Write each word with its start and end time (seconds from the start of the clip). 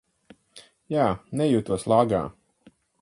Jā, 0.95 1.03
nejūtos 1.41 1.85
lāgā. 1.93 2.23